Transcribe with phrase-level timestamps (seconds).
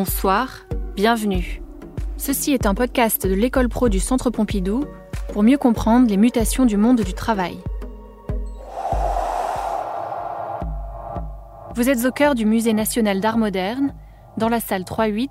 [0.00, 0.64] bonsoir,
[0.96, 1.60] bienvenue.
[2.16, 4.86] Ceci est un podcast de l'école pro du Centre Pompidou
[5.30, 7.58] pour mieux comprendre les mutations du monde du travail.
[11.74, 13.92] Vous êtes au cœur du Musée national d'art moderne,
[14.38, 15.28] dans la salle 3-8,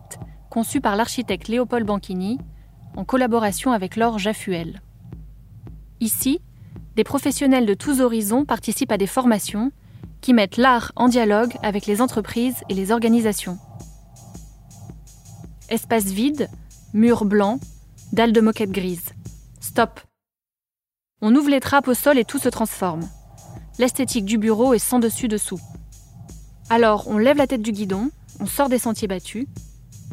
[0.51, 2.37] conçue par l'architecte Léopold Banchini,
[2.95, 4.83] en collaboration avec Laure Jaffuel.
[5.99, 6.41] Ici,
[6.95, 9.71] des professionnels de tous horizons participent à des formations
[10.21, 13.57] qui mettent l'art en dialogue avec les entreprises et les organisations.
[15.69, 16.49] Espace vide,
[16.93, 17.61] murs blancs,
[18.11, 19.13] dalles de moquette grises.
[19.59, 19.99] Stop.
[21.21, 23.07] On ouvre les trappes au sol et tout se transforme.
[23.77, 25.59] L'esthétique du bureau est sans dessus dessous.
[26.69, 28.09] Alors on lève la tête du guidon,
[28.39, 29.45] on sort des sentiers battus.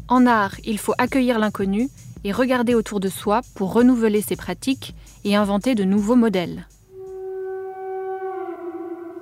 [0.08, 1.88] En art, il faut accueillir l'inconnu
[2.24, 6.66] et regarder autour de soi pour renouveler ses pratiques et inventer de nouveaux modèles.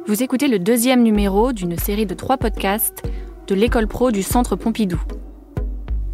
[0.07, 3.03] Vous écoutez le deuxième numéro d'une série de trois podcasts
[3.47, 5.01] de l'école pro du Centre Pompidou.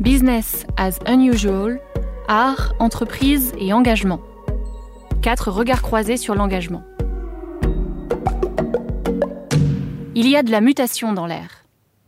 [0.01, 1.79] Business as Unusual,
[2.27, 4.23] art, entreprise et engagement.
[5.21, 6.83] Quatre regards croisés sur l'engagement.
[10.15, 11.67] Il y a de la mutation dans l'air.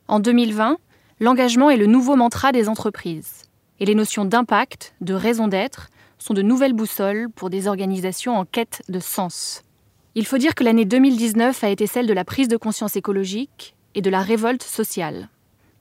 [0.08, 0.78] En 2020,
[1.20, 3.42] l'engagement est le nouveau mantra des entreprises.
[3.78, 8.46] Et les notions d'impact, de raison d'être, sont de nouvelles boussoles pour des organisations en
[8.46, 9.64] quête de sens.
[10.14, 13.74] Il faut dire que l'année 2019 a été celle de la prise de conscience écologique
[13.94, 15.28] et de la révolte sociale.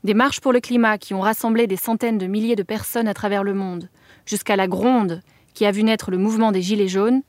[0.04, 3.14] Des marches pour le climat qui ont rassemblé des centaines de milliers de personnes à
[3.14, 3.90] travers le monde,
[4.26, 5.22] jusqu'à la gronde
[5.54, 7.22] qui a vu naître le mouvement des Gilets jaunes,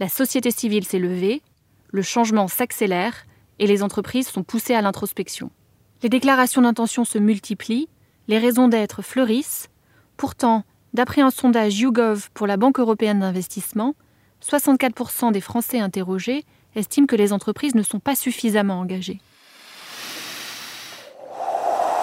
[0.00, 1.42] la société civile s'est levée,
[1.90, 3.26] le changement s'accélère
[3.58, 5.50] et les entreprises sont poussées à l'introspection.
[6.02, 7.88] Les déclarations d'intention se multiplient,
[8.26, 9.68] les raisons d'être fleurissent.
[10.16, 10.64] Pourtant,
[10.94, 13.94] d'après un sondage YouGov pour la Banque européenne d'investissement,
[14.42, 19.20] 64% des Français interrogés estiment que les entreprises ne sont pas suffisamment engagées.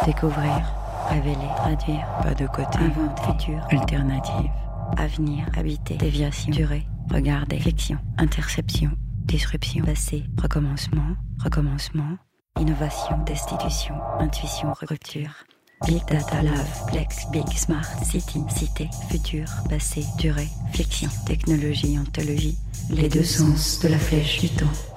[0.06, 0.74] Découvrir,
[1.10, 4.50] révéler, traduire, pas de côté, inventer, futur, alternative,
[4.98, 8.92] avenir, habiter, déviation, durée, regarder, fiction, interception,
[9.26, 12.18] disruption, passé, recommencement, recommencement,
[12.60, 15.46] innovation, destitution, intuition, rupture.
[15.88, 22.58] Big Data Love, Plex, Big Smart, City, Cité, Futur, Passé, Durée, Fiction, Technologie, Ontologie,
[22.92, 24.91] les deux sens de la flèche du temps.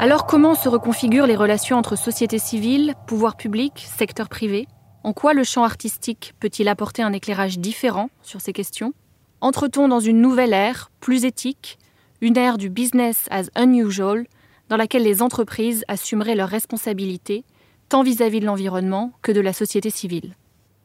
[0.00, 4.68] Alors comment se reconfigurent les relations entre société civile, pouvoir public, secteur privé?
[5.02, 8.92] En quoi le champ artistique peut-il apporter un éclairage différent sur ces questions?
[9.40, 11.78] Entre-t-on dans une nouvelle ère, plus éthique,
[12.20, 14.28] une ère du business as unusual,
[14.68, 17.44] dans laquelle les entreprises assumeraient leurs responsabilités,
[17.88, 20.36] tant vis-à-vis de l'environnement que de la société civile?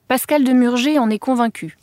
[0.07, 1.77] Pascal Demurger en est convaincu.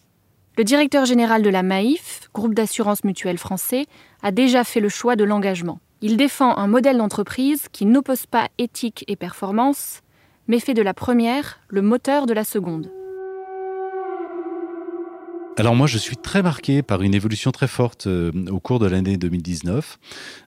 [0.59, 3.87] Le directeur général de la MAIF, groupe d'assurance mutuelle français,
[4.21, 5.79] a déjà fait le choix de l'engagement.
[6.03, 10.01] Il défend un modèle d'entreprise qui n'oppose pas éthique et performance,
[10.49, 12.91] mais fait de la première le moteur de la seconde.
[15.59, 18.87] Alors moi, je suis très marqué par une évolution très forte euh, au cours de
[18.87, 19.99] l'année 2019.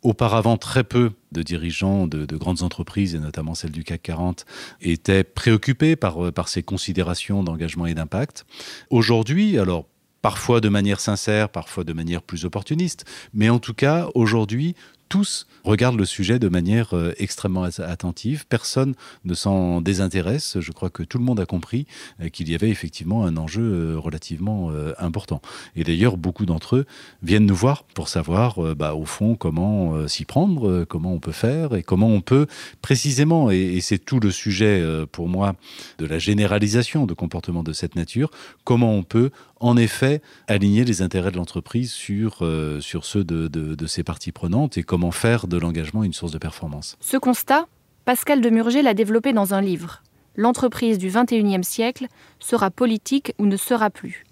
[0.02, 4.46] Auparavant, très peu de dirigeants de, de, grandes entreprises, et notamment celles du CAC 40,
[4.82, 8.48] étaient préoccupés par, euh, par ces considérations d'engagement et d'impact.
[8.90, 9.86] Aujourd'hui, alors
[10.24, 13.06] parfois de manière sincère, parfois de manière plus opportuniste,
[13.36, 14.74] mais en tout cas, aujourd'hui,
[15.14, 18.48] tous regardent le sujet de manière euh, extrêmement attentive.
[18.50, 18.96] Personne
[19.26, 20.58] ne s'en désintéresse.
[20.60, 21.86] Je crois que tout le monde a compris
[22.20, 25.40] euh, qu'il y avait effectivement un enjeu euh, relativement important.
[25.76, 26.86] Et d'ailleurs, beaucoup d'entre eux
[27.22, 31.76] viennent nous voir pour savoir, bah, au fond, comment s'y prendre, comment on peut faire
[31.76, 32.48] et comment on peut
[32.82, 35.56] précisément, et, c'est tout le sujet pour moi
[35.98, 38.32] de la généralisation de comportements de cette nature,
[38.64, 42.46] comment on peut en effet aligner les intérêts de l'entreprise sur,
[42.80, 46.32] sur ceux de, de, de ses parties prenantes et comment faire de l'engagement une source
[46.32, 46.98] de performance.
[47.00, 47.68] Ce constat,
[48.06, 50.02] Pascal Demurger l'a développé dans un livre,
[50.36, 52.08] L'entreprise du XXIe siècle
[52.40, 54.26] sera politique ou ne sera plus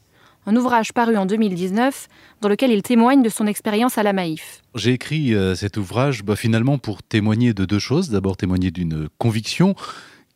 [0.48, 2.08] un ouvrage paru en 2019
[2.42, 4.62] dans lequel il témoigne de son expérience à la Maïf.
[4.74, 8.10] J'ai écrit euh, cet ouvrage bah, finalement pour témoigner de deux choses.
[8.10, 9.76] D'abord témoigner d'une conviction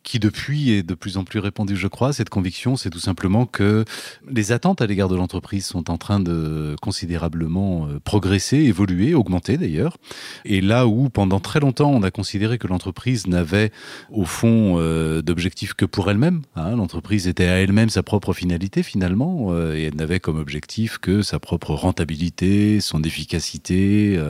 [0.06, 2.12] qui depuis est de plus en plus répandue, je crois.
[2.12, 3.84] Cette conviction, c'est tout simplement que
[4.30, 9.56] les attentes à l'égard de l'entreprise sont en train de considérablement euh, progresser, évoluer, augmenter
[9.58, 9.98] d'ailleurs.
[10.44, 13.72] Et là où pendant très longtemps on a considéré que l'entreprise n'avait
[14.08, 18.84] au fond euh, d'objectif que pour elle-même, hein, l'entreprise était à elle-même sa propre finalité
[18.84, 24.20] finalement, euh, et elle n'avait comme objectif que sa propre rentabilité, son efficacité,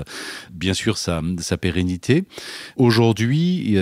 [0.50, 2.24] bien sûr sa, sa pérennité.
[2.78, 3.76] Aujourd'hui,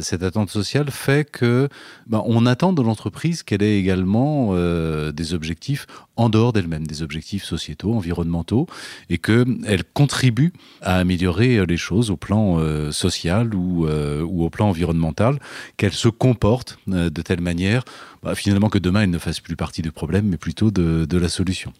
[0.00, 1.68] cette attente sociale fait que
[2.06, 5.86] ben, on attend de l'entreprise qu'elle ait également euh, des objectifs
[6.16, 8.66] en dehors d'elle-même, des objectifs sociétaux, environnementaux,
[9.10, 14.68] et qu'elle contribue à améliorer euh, les choses au plan euh, social ou, au plan
[14.68, 15.38] environnemental,
[15.76, 17.84] qu'elle se comporte de telle manière,
[18.22, 21.28] bah, finalement, que demain elle ne fasse plus partie du problème, mais plutôt de, la
[21.28, 21.72] solution.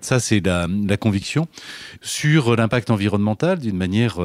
[0.00, 1.48] Ça, c'est la, conviction.
[2.02, 4.20] Sur l'impact environnemental, d'une manière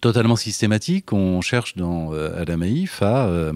[0.00, 1.12] totalement systématique.
[1.12, 3.52] On cherche dans, euh, à la Maïf euh,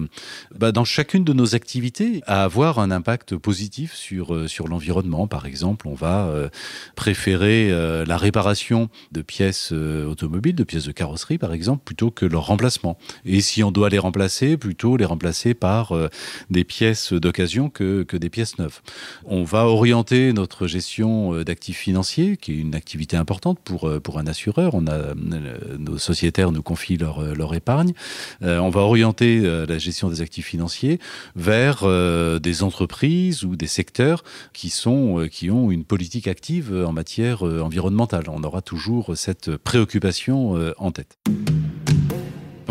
[0.55, 5.27] bah, dans chacune de nos activités, à avoir un impact positif sur, euh, sur l'environnement.
[5.27, 6.31] Par exemple, on va
[6.95, 7.71] préférer
[8.05, 12.97] la réparation de pièces automobiles, de pièces de carrosserie, par exemple, plutôt que leur remplacement.
[13.25, 15.93] Et si on doit les remplacer, plutôt les remplacer par
[16.49, 18.81] des pièces d'occasion que, que des pièces neuves.
[19.25, 24.27] On va orienter notre gestion d'actifs financiers, qui est une activité importante pour, pour un
[24.27, 24.73] assureur.
[24.73, 25.13] On a
[25.77, 27.93] nos sociétés nous confient leur, euh, leur épargne.
[28.41, 30.99] Euh, on va orienter euh, la gestion des actifs financiers
[31.35, 31.83] vers
[32.39, 34.23] des entreprises ou des secteurs
[34.53, 38.25] qui, sont, qui ont une politique active en matière environnementale.
[38.27, 41.17] On aura toujours cette préoccupation en tête.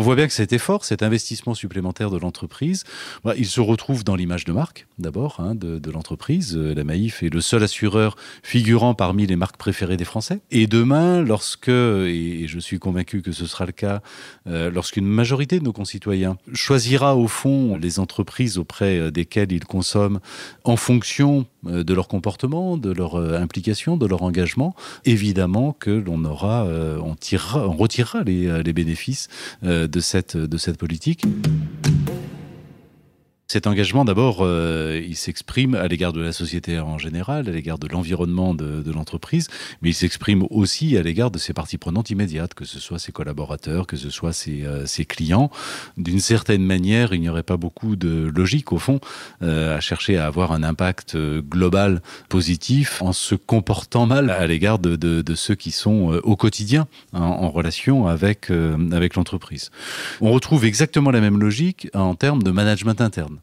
[0.03, 2.83] On voit bien que cet effort, cet investissement supplémentaire de l'entreprise,
[3.23, 6.57] bah, il se retrouve dans l'image de marque, d'abord, hein, de, l'entreprise.
[6.57, 10.41] Euh, la Maïf est le seul assureur figurant parmi les marques préférées des Français.
[10.51, 14.01] Et demain, lorsque, et je suis convaincu que ce sera le cas,
[14.45, 19.63] euh, lorsqu'une majorité de nos concitoyens choisira au fond les entreprises auprès euh, desquelles ils
[19.63, 20.19] consomment
[20.65, 24.75] en fonction de leur comportement, de leur implication, de leur engagement,
[25.05, 26.67] évidemment que l'on aura,
[27.03, 29.27] on tirera, on retirera les, les bénéfices
[29.63, 31.25] de cette, de cette politique.
[33.53, 37.77] Cet engagement, d'abord, euh, il s'exprime à l'égard de la société en général, à l'égard
[37.77, 39.47] de l'environnement de, l'entreprise,
[39.83, 43.11] mais il s'exprime aussi à l'égard de ses parties prenantes immédiates, que ce soit ses
[43.11, 45.51] collaborateurs, que ce soit ses, euh, clients.
[45.97, 48.99] D'une certaine manière, il n'y aurait pas beaucoup de logique, au fond,
[49.43, 54.79] euh, à chercher à avoir un impact global positif en se comportant mal à l'égard
[54.79, 59.69] de, ceux qui sont au quotidien en, en relation avec, avec l'entreprise.
[60.21, 63.42] On retrouve exactement la même logique en termes de management interne.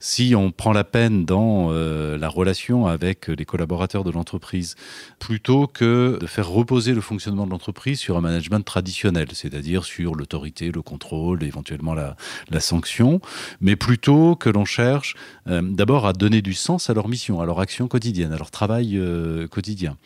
[0.00, 4.76] Si on prend la peine dans euh, la relation avec les collaborateurs de l'entreprise,
[5.18, 10.14] plutôt que de faire reposer le fonctionnement de l'entreprise sur un management traditionnel, c'est-à-dire sur
[10.14, 12.16] l'autorité, le contrôle, éventuellement la,
[12.60, 13.20] sanction,
[13.60, 15.14] mais plutôt que l'on cherche
[15.46, 18.50] euh, d'abord à donner du sens à leur mission, à leur action quotidienne, à leur
[18.50, 19.96] travail euh, quotidien,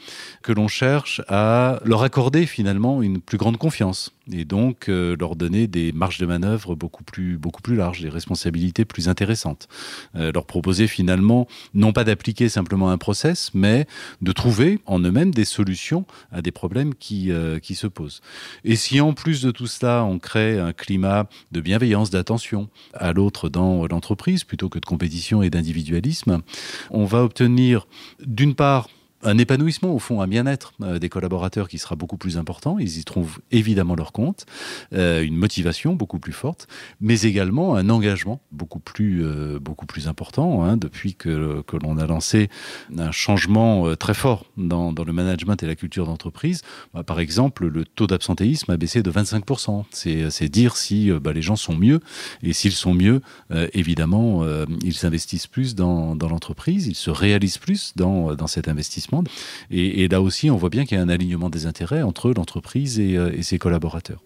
[0.43, 5.67] que l'on cherche à leur accorder finalement une plus grande confiance et donc leur donner
[5.67, 9.52] des marges de manœuvre beaucoup plus, beaucoup plus larges, des responsabilités plus intéressantes.
[10.17, 13.87] Euh, leur proposer finalement non pas d'appliquer simplement un process, mais
[14.21, 18.21] de trouver en eux-mêmes des solutions à des problèmes qui, euh, qui se posent.
[18.65, 23.13] Et si en plus de tout cela, on crée un climat de bienveillance, d'attention à
[23.13, 26.43] l'autre dans l'entreprise, plutôt que de compétition et d'individualisme,
[26.91, 27.87] on va obtenir
[28.21, 28.89] d'une part
[29.23, 32.79] un épanouissement au fond, un bien-être euh, des collaborateurs qui sera beaucoup plus important.
[32.79, 34.47] Ils y trouvent évidemment leur compte,
[34.93, 36.67] euh, une motivation beaucoup plus forte,
[37.01, 41.99] mais également un engagement beaucoup plus euh, beaucoup plus important hein, depuis que, que l'on
[41.99, 42.49] a lancé
[42.97, 46.63] un changement très fort dans, dans le management et la culture d'entreprise.
[46.95, 49.85] Bah, par exemple, le taux d'absentéisme a baissé de 25%.
[49.91, 52.01] C'est dire si bah, les gens sont mieux
[52.43, 53.21] et s'ils sont mieux,
[53.73, 54.45] évidemment,
[54.83, 59.12] ils investissent plus dans, dans l'entreprise, ils se réalisent plus dans, dans cet investissement
[59.71, 62.99] et, là aussi, on voit bien qu'il y a un alignement des intérêts entre l'entreprise
[63.01, 64.23] euh, et ses collaborateurs.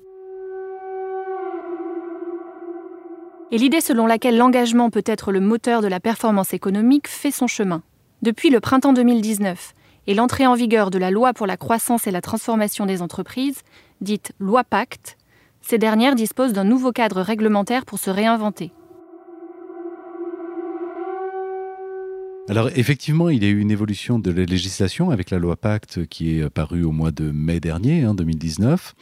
[3.52, 7.46] Et l'idée selon laquelle l'engagement peut être le moteur de la performance économique fait son
[7.46, 7.82] chemin.
[8.22, 9.72] Depuis le printemps 2019
[10.08, 13.62] et l'entrée en vigueur de la loi pour la croissance et la transformation des entreprises,
[14.00, 15.16] dite loi Pacte,
[15.60, 18.72] ces dernières disposent d'un nouveau cadre réglementaire pour se réinventer.
[22.48, 26.06] Alors effectivement, il y a eu une évolution de la législation avec la loi Pacte
[26.06, 28.94] qui est parue au mois de mai dernier, hein, 2019,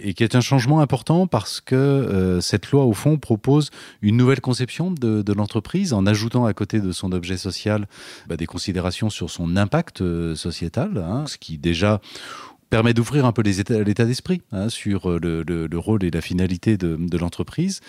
[0.00, 3.70] et qui est un changement important parce que euh, cette loi, au fond, propose
[4.02, 7.86] une nouvelle conception de, de l'entreprise en ajoutant à côté de son objet social
[8.28, 12.02] bah, des considérations sur son impact euh, sociétal, hein, ce qui déjà
[12.70, 16.20] permet d'ouvrir un peu l'état d'esprit hein, sur euh, le, le, le, rôle et la
[16.20, 17.80] finalité de, l'entreprise.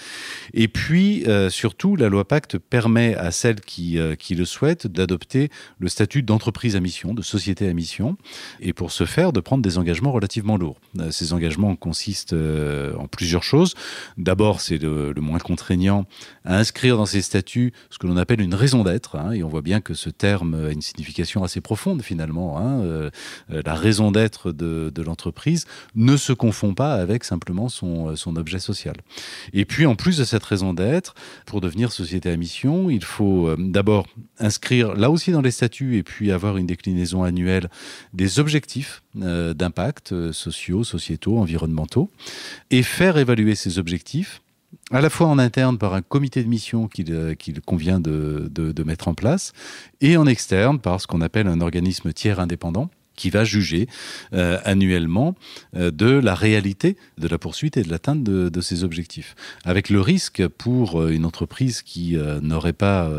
[0.53, 4.87] Et puis, euh, surtout, la loi Pacte permet à celles qui, euh, qui le souhaitent
[4.87, 8.17] d'adopter le statut d'entreprise à mission, de société à mission,
[8.59, 10.79] et pour ce faire, de prendre des engagements relativement lourds.
[11.11, 13.75] Ces engagements consistent en plusieurs choses.
[14.17, 16.05] D'abord, c'est le, moins contraignant
[16.43, 19.49] à inscrire dans ces statuts ce que l'on appelle une raison d'être, hein, et on
[19.49, 22.57] voit bien que ce terme a une signification assez profonde finalement.
[22.57, 23.11] Hein,
[23.49, 28.35] la raison d'être de de, l'entreprise ne se confond pas avec simplement son, euh, son
[28.35, 28.95] objet social.
[29.53, 33.47] Et puis, en plus de cette raison d'être, pour devenir société à mission, il faut
[33.47, 34.07] euh, d'abord
[34.39, 37.69] inscrire là aussi dans les statuts et puis avoir une déclinaison annuelle
[38.13, 42.09] des objectifs euh, d'impact sociaux, sociétaux, environnementaux
[42.69, 44.41] et faire évaluer ces objectifs
[44.91, 48.83] à la fois en interne par un comité de mission qu'il qu convient de, de
[48.83, 49.53] mettre en place
[49.99, 52.89] et en externe par ce qu'on appelle un organisme tiers indépendant
[53.21, 53.87] qui va juger
[54.33, 55.35] euh, annuellement
[55.75, 59.35] euh, de la réalité de la poursuite et de l'atteinte de, de ces objectifs.
[59.63, 63.09] Avec le risque pour euh, une entreprise qui n'aurait pas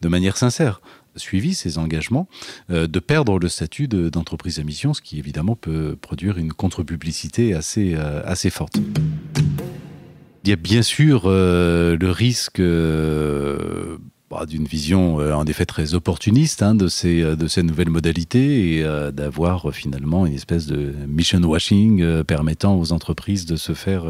[0.00, 0.80] de manière sincère
[1.16, 2.28] suivi ces engagements
[2.68, 7.54] de perdre le statut d'entreprise de, à mission, ce qui évidemment peut produire une contre-publicité
[7.54, 8.76] assez, assez forte.
[10.44, 12.60] Il y a bien sûr le risque
[14.30, 17.88] bah, d'une vision euh, en effet très opportuniste hein, de, ces, euh, de ces nouvelles
[17.88, 23.72] modalités et euh, d'avoir finalement une espèce de mission washing permettant aux entreprises de se
[23.72, 24.04] faire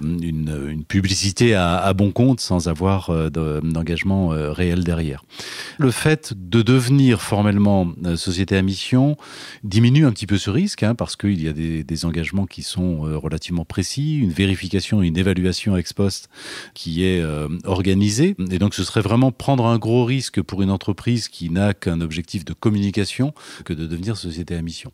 [0.00, 5.24] une, une publicité à, bon compte sans avoir d'engagement réel derrière.
[5.78, 9.16] Le fait de devenir formellement société à mission
[9.64, 12.98] diminue un petit peu ce risque hein, parce qu'il y a des, engagements qui sont
[12.98, 16.28] relativement précis, une vérification, une évaluation ex post
[16.74, 17.22] qui est
[17.64, 21.72] organisée et donc ce serait vraiment prendre un gros risque pour une entreprise qui n'a
[21.72, 23.32] qu'un objectif de communication
[23.64, 24.92] que de devenir société à mission.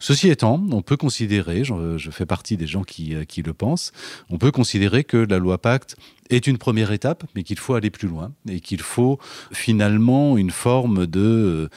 [0.00, 3.92] Ceci étant, on peut considérer, je, fais partie des gens qui, euh, qui le pensent,
[4.28, 5.94] on peut considérer que la loi Pacte
[6.30, 9.20] est une première étape, mais qu'il faut aller plus loin et qu'il faut
[9.52, 11.68] finalement une forme de euh,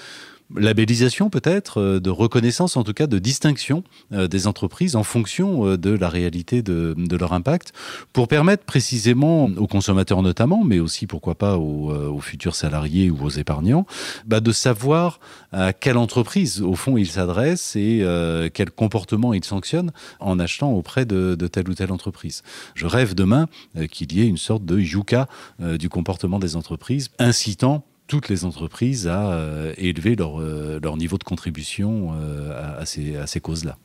[0.53, 3.83] labellisation peut-être, euh, de reconnaissance en tout cas de distinction
[4.13, 7.71] euh, des entreprises en fonction euh, de la réalité de, leur impact
[8.11, 13.29] pour permettre précisément aux consommateurs notamment, mais aussi pourquoi pas aux, futurs salariés ou aux
[13.29, 13.85] épargnants,
[14.25, 15.19] bah, de savoir
[15.53, 18.05] à quelle entreprise au fond ils s'adressent et
[18.53, 22.43] quel comportement ils sanctionnent en achetant auprès de, telle ou telle entreprise.
[22.73, 23.47] Je rêve demain
[23.91, 25.27] qu'il y ait une sorte de yuka
[25.59, 31.17] du comportement des entreprises incitant toutes les entreprises à euh, élever leur, euh, leur niveau
[31.17, 33.77] de contribution euh, à, à ces, à ces causes-là.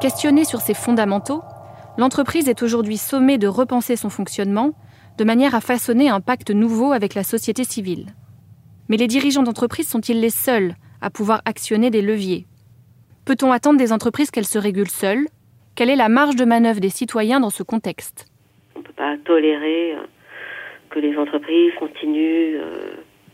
[0.00, 1.42] Questionnée sur ses fondamentaux,
[1.98, 4.72] l'entreprise est aujourd'hui sommée de repenser son fonctionnement
[5.18, 8.14] de manière à façonner un pacte nouveau avec la société civile.
[8.88, 12.46] Mais les dirigeants d'entreprise sont-ils les seuls à pouvoir actionner des leviers?
[13.26, 15.26] Peut-on attendre des entreprises qu'elles se régulent seules?
[15.74, 18.26] Quelle est la marge de manœuvre des citoyens dans ce contexte?
[18.74, 20.02] On ne peut pas tolérer euh,
[20.90, 22.92] que les entreprises continuent, euh,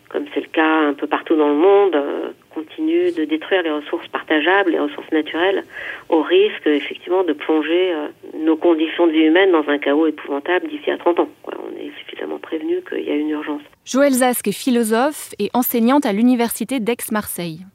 [0.09, 3.71] comme c'est le cas un peu partout dans le monde, euh, continuent de détruire les
[3.71, 5.65] ressources partageables, les ressources naturelles,
[6.09, 7.93] au risque effectivement de plonger
[8.39, 11.29] nos conditions de vie humaine dans un chaos épouvantable d'ici à 30 ans.
[11.45, 13.61] On est suffisamment prévenu qu'il y a une urgence.
[13.85, 17.67] Joël Zask est philosophe et enseignante à l'université d'Aix-Marseille.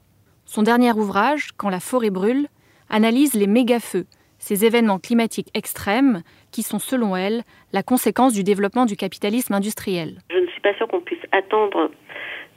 [0.46, 2.48] Son dernier ouvrage, Quand la forêt brûle,
[2.90, 4.04] analyse les méga-feux,
[4.42, 10.18] ces événements climatiques extrêmes qui sont, selon elle, la conséquence du développement du capitalisme industriel.
[10.30, 11.90] Je ne suis pas sûre qu'on puisse attendre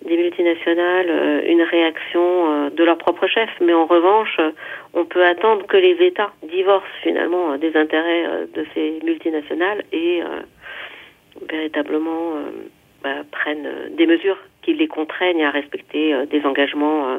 [0.04, 4.39] des multinationales euh, une réaction euh, de leur propre chef, mais en revanche,
[4.94, 10.42] on peut attendre que les États divorcent finalement des intérêts de ces multinationales et euh,
[11.50, 12.51] véritablement euh,
[13.04, 17.18] bah, prennent des mesures qui les contraignent à respecter euh, des engagements euh,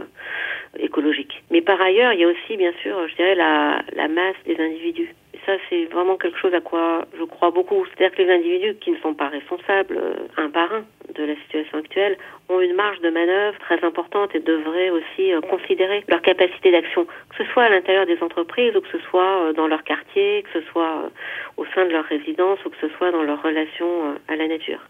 [0.78, 1.42] écologiques.
[1.50, 4.58] Mais par ailleurs, il y a aussi, bien sûr, je dirais, la, la masse des
[4.58, 5.14] individus.
[5.34, 7.84] Et ça, c'est vraiment quelque chose à quoi je crois beaucoup.
[7.86, 11.34] C'est-à-dire que les individus qui ne sont pas responsables, euh, un par un, de la
[11.36, 12.16] situation actuelle,
[12.48, 17.04] ont une marge de manœuvre très importante et devraient aussi euh, considérer leur capacité d'action,
[17.04, 20.44] que ce soit à l'intérieur des entreprises ou que ce soit euh, dans leur quartier,
[20.44, 21.10] que ce soit
[21.56, 24.80] au sein de leur résidence ou que ce soit dans leur relation à la nature.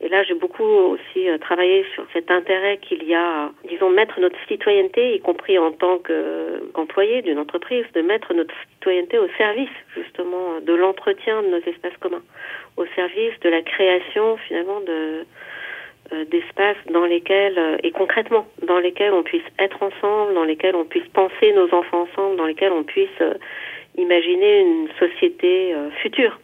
[0.00, 4.20] Et là, j'ai beaucoup aussi euh, travaillé sur cet intérêt qu'il y a, disons, mettre
[4.20, 9.74] notre citoyenneté, y compris en tant qu'employé d'une entreprise, de mettre notre citoyenneté au service,
[9.96, 12.22] justement, de l'entretien de nos espaces communs,
[12.76, 15.24] au service de la création, finalement, de
[16.12, 20.76] euh, d'espaces dans lesquels, euh, et concrètement, dans lesquels on puisse être ensemble, dans lesquels
[20.76, 23.20] on puisse penser nos enfants ensemble, dans lesquels on puisse
[23.96, 26.38] imaginer une société future.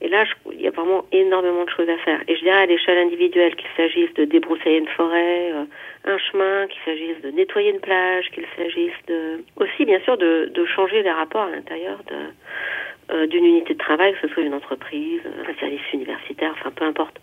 [0.00, 2.20] Et là, il y a vraiment énormément de choses à faire.
[2.28, 5.64] Et je dirais à l'échelle individuelle, qu'il s'agisse de débroussailler une forêt, euh,
[6.04, 10.50] un chemin, qu'il s'agisse de nettoyer une plage, qu'il s'agisse de aussi bien sûr de,
[10.52, 11.98] de changer les rapports à l'intérieur
[13.10, 16.84] euh, d'une unité de travail, que ce soit une entreprise, un service universitaire, enfin peu
[16.84, 17.18] importe.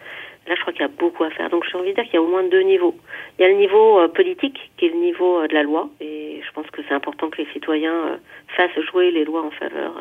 [0.47, 1.49] Là, je crois qu'il y a beaucoup à faire.
[1.49, 2.95] Donc, j'ai envie de dire qu'il y a au moins deux niveaux.
[3.39, 6.41] Il y a le niveau euh, politique, qui est le niveau de la loi, et
[6.45, 8.19] je pense que c'est important que les citoyens
[8.57, 9.93] fassent jouer les lois en faveur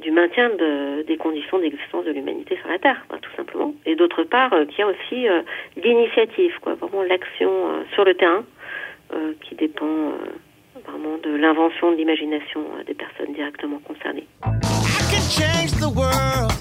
[0.00, 3.74] du maintien de, des conditions d'existence de l'humanité sur la Terre, tout simplement.
[3.84, 5.42] Et d'autre part, euh, qu'il y a aussi euh,
[5.76, 8.44] l'initiative, quoi, vraiment l'action euh, sur le terrain,
[9.40, 10.12] qui dépend
[10.86, 14.26] vraiment de l'invention, de l'imagination des personnes directement concernées.
[14.44, 14.50] I
[15.10, 16.52] can change the world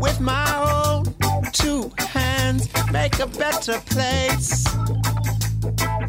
[0.00, 1.04] with my own
[1.52, 4.64] two hands, make a better place.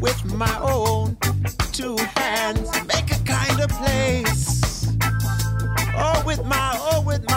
[0.00, 1.16] With my own
[1.72, 3.16] two hands, make a
[3.68, 4.55] place.
[5.98, 7.35] Oh, with my, oh, with my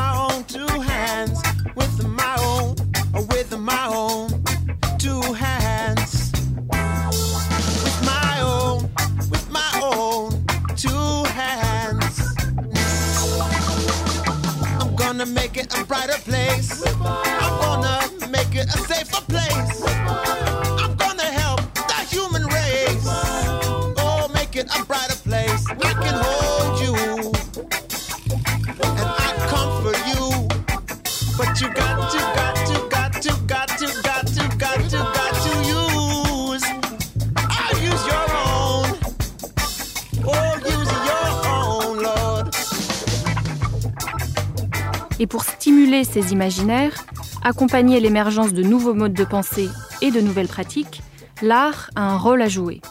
[46.09, 47.05] ces imaginaires,
[47.43, 49.67] accompagner l'émergence de nouveaux modes de pensée
[50.01, 51.01] et de nouvelles pratiques,
[51.41, 52.81] l'art a un rôle à jouer.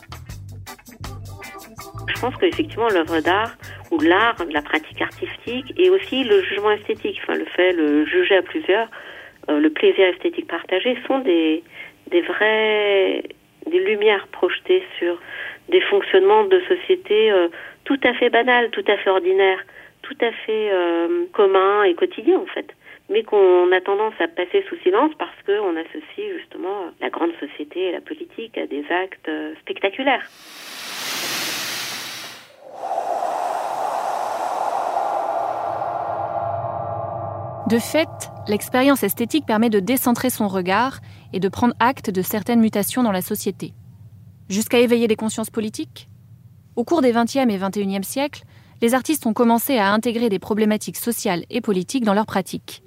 [2.07, 3.57] Je pense qu'effectivement, l'œuvre d'art
[3.91, 8.37] ou l'art, la pratique artistique et aussi le jugement esthétique, enfin le fait de juger
[8.37, 8.89] à plusieurs,
[9.51, 11.63] euh, le plaisir esthétique partagé sont des,
[12.11, 13.25] des vrais
[13.71, 15.21] des lumières projetées sur
[15.69, 17.49] des fonctionnements de société euh,
[17.85, 19.63] tout à fait banals, tout à fait ordinaires,
[20.03, 22.67] tout à fait euh, communs et quotidiens en fait,
[23.09, 27.89] mais qu'on a tendance à passer sous silence parce qu'on associe justement la grande société
[27.89, 30.29] et la politique à des actes spectaculaires.
[37.69, 38.09] De fait,
[38.47, 41.01] l'expérience esthétique permet de décentrer son regard
[41.35, 43.75] et de prendre acte de certaines mutations dans la société.
[44.49, 46.09] Jusqu'à éveiller des consciences politiques?
[46.77, 48.45] Au cours des XXe et XXIe siècles,
[48.81, 52.83] les artistes ont commencé à intégrer des problématiques sociales et politiques dans leurs pratiques.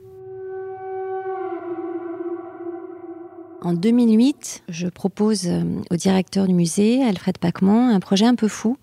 [3.63, 8.47] En 2008, je propose euh, au directeur du musée, Alfred Pacman, un projet un peu
[8.47, 8.77] fou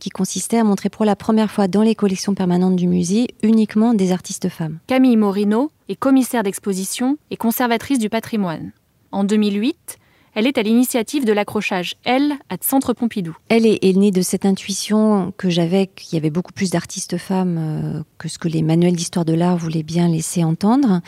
[0.00, 3.92] qui consistait à montrer pour la première fois dans les collections permanentes du musée uniquement
[3.92, 4.78] des artistes femmes.
[4.86, 8.72] Camille Morino est commissaire d'exposition et conservatrice du patrimoine.
[9.12, 9.98] En 2008,
[10.34, 13.36] elle est à l'initiative de l'accrochage Elle à Centre Pompidou.
[13.50, 17.58] Elle est, née de cette intuition que j'avais qu'il y avait beaucoup plus d'artistes femmes
[17.58, 21.02] euh, que ce que les manuels d'histoire de l'art voulaient bien laisser entendre.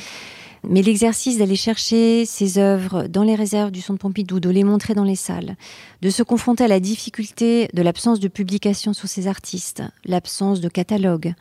[0.68, 4.94] Mais l'exercice d'aller chercher ces œuvres dans les réserves du Centre Pompidou, de les montrer
[4.94, 5.56] dans les salles,
[6.02, 10.68] de se confronter à la difficulté de l'absence de publication sur ces artistes, l'absence de
[10.68, 11.34] catalogue,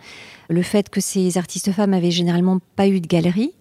[0.48, 3.54] le fait que ces artistes femmes avaient généralement pas eu de galerie,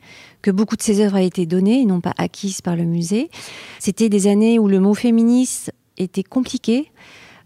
[0.42, 3.30] que beaucoup de ces œuvres avaient été données et non pas acquises par le musée.
[3.78, 6.90] C'était des années où le mot féministe était compliqué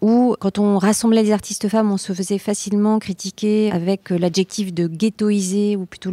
[0.00, 4.87] où quand on rassemblait les artistes femmes, on se faisait facilement critiquer avec l'adjectif de
[4.87, 6.12] ghettoiser, ou plutôt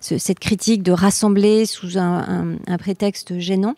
[0.00, 3.74] cette critique de rassembler sous un, un, prétexte gênant.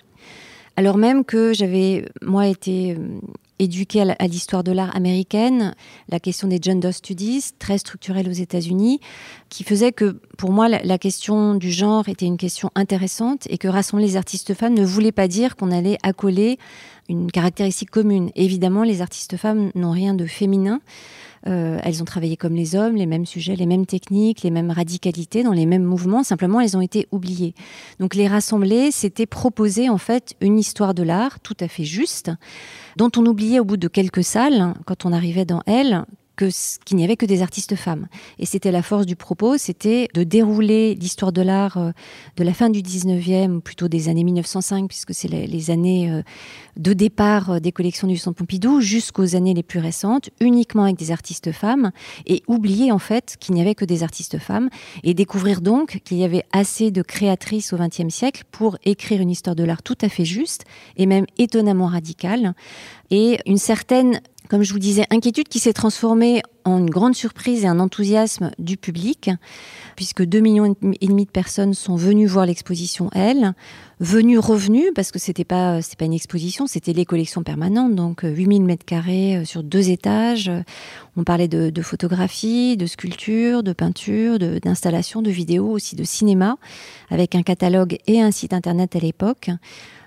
[0.76, 2.96] Alors même que j'avais, moi, été
[3.58, 5.74] éduquée à l'histoire de l'art américaine,
[6.08, 9.00] la question des gender studies, très structurelle aux États-Unis,
[9.48, 13.68] qui faisait que pour moi la, question du genre était une question intéressante et que
[13.68, 16.58] rassembler les artistes femmes ne voulait pas dire qu'on allait accoler
[17.08, 18.30] une caractéristique commune.
[18.34, 20.80] Évidemment, les artistes femmes n'ont rien de féminin.
[21.46, 24.70] Euh, elles ont travaillé comme les hommes, les mêmes sujets, les mêmes techniques, les mêmes
[24.70, 26.22] radicalités, dans les mêmes mouvements.
[26.22, 27.54] Simplement, elles ont été oubliées.
[28.00, 32.30] Donc, les rassembler, c'était proposer en fait une histoire de l'art tout à fait juste,
[32.96, 36.04] dont on oubliait au bout de quelques salles, quand on arrivait dans elle,
[36.36, 38.06] qu'il n'y avait que des artistes femmes.
[38.38, 41.90] Et c'était la force du propos, c'était de dérouler l'histoire de l'art euh,
[42.36, 46.22] de la fin du 19e, plutôt des années 1905, puisque c'est les, années euh,
[46.76, 50.96] de départ euh, des collections du Centre Pompidou, jusqu'aux années les plus récentes, uniquement avec
[50.96, 51.90] des artistes femmes,
[52.26, 54.68] et oublier en fait qu'il n'y avait que des artistes femmes,
[55.02, 59.30] et découvrir donc qu'il y avait assez de créatrices au XXe siècle pour écrire une
[59.30, 60.64] histoire de l'art tout à fait juste,
[60.96, 62.54] et même étonnamment radicale,
[63.10, 67.64] et une certaine comme je vous disais, inquiétude qui s'est transformée en une grande surprise
[67.64, 69.30] et un enthousiasme du public,
[69.94, 73.54] puisque 2 millions et demi de personnes sont venues voir l'exposition Elle,
[74.00, 78.62] venues revenues, parce que c'était pas pas une exposition, c'était les collections permanentes, donc 8000
[78.62, 80.50] euh, mètres carrés euh, sur deux étages.
[81.16, 86.56] On parlait de, photographie, de sculpture, de peinture, d'installation, de, de vidéo, aussi de cinéma,
[87.10, 89.50] avec un catalogue et un site internet à l'époque.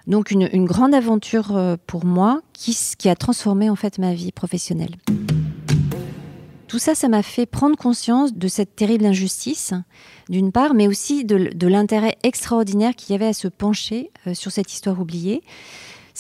[0.09, 2.75] Donc une, grande aventure euh, pour moi qui,
[3.07, 4.95] a transformé en fait ma vie professionnelle.
[6.67, 9.73] Tout ça, ça m'a fait prendre conscience de cette terrible injustice,
[10.27, 14.51] d'une part, mais aussi de l'intérêt extraordinaire qu'il y avait à se pencher euh, sur
[14.51, 15.43] cette histoire oubliée.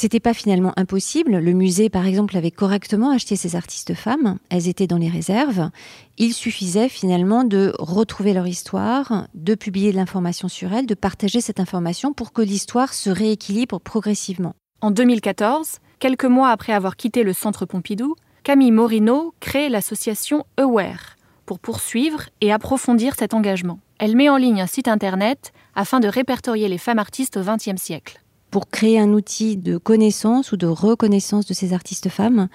[0.01, 1.39] C'était pas finalement impossible.
[1.39, 4.37] Le musée, par exemple, avait correctement acheté ces artistes femmes.
[4.49, 5.71] Elles étaient dans les réserves.
[6.17, 11.41] Il suffisait finalement de retrouver leur histoire, de publier de l'information sur elles, de partager
[11.41, 14.55] cette information pour que l'histoire se rééquilibre progressivement.
[14.79, 21.17] En 2014, quelques mois après avoir quitté le Centre Pompidou, Camille Morino crée l'association Aware
[21.45, 23.81] pour poursuivre et approfondir cet engagement.
[23.97, 27.75] Elle met en ligne un site internet afin de répertorier les femmes artistes au XXe
[27.75, 32.47] siècle pour créer un outil de connaissance ou de reconnaissance de ces artistes femmes,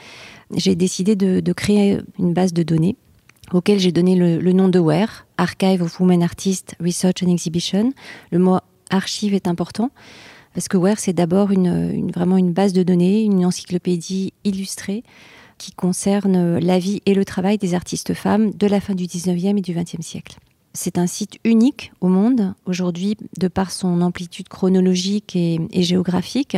[0.55, 2.97] j'ai décidé de, créer une base de données
[3.53, 7.93] auquel j'ai donné le, nom de WARE, Archive of Women Artists Research and Exhibition.
[8.31, 8.59] Le mot
[8.91, 9.91] archive est important
[10.55, 15.03] parce que WARE, c'est d'abord vraiment une base de données, une encyclopédie illustrée
[15.59, 19.59] qui concerne la vie et le travail des artistes femmes de la fin du 19e
[19.59, 20.39] et du 20e siècle.
[20.77, 26.57] C'est un site unique au monde aujourd'hui de par son amplitude chronologique et, géographique,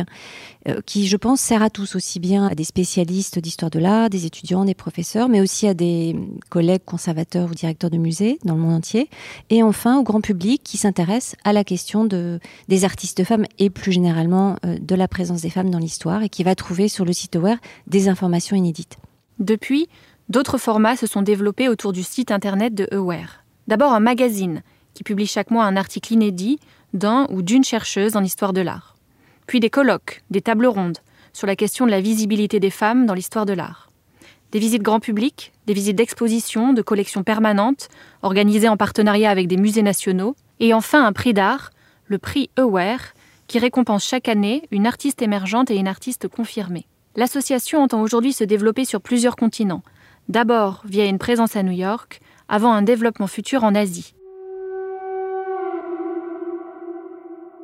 [0.67, 4.09] euh, qui je pense sert à tous, aussi bien à des spécialistes d'histoire de l'art,
[4.09, 6.15] des étudiants, des professeurs, mais aussi à des
[6.49, 9.07] collègues conservateurs ou directeurs de musées dans le monde entier,
[9.51, 13.69] et enfin au grand public qui s'intéresse à la question de, des artistes femmes et
[13.69, 17.05] plus généralement euh, de la présence des femmes dans l'histoire et qui va trouver sur
[17.05, 18.97] le site Aware des informations inédites.
[19.37, 19.87] Depuis,
[20.27, 23.43] d'autres formats se sont développés autour du site internet de Aware.
[23.67, 26.59] D'abord un magazine, qui publie chaque mois un article inédit
[26.93, 28.95] d'un ou d'une chercheuse en histoire de l'art.
[29.45, 30.99] Puis des colloques, des tables rondes,
[31.33, 33.89] sur la question de la visibilité des femmes dans l'histoire de l'art.
[34.51, 37.89] Des visites grand public, des visites d'exposition, de collections permanentes,
[38.21, 41.71] organisées en partenariat avec des musées nationaux, et enfin un prix d'art,
[42.05, 43.13] le prix Aware,
[43.47, 46.87] qui récompense chaque année une artiste émergente et une artiste confirmée.
[47.17, 49.83] L'association entend aujourd'hui se développer sur plusieurs continents,
[50.29, 54.13] d'abord via une présence à New York, avant un développement futur en Asie.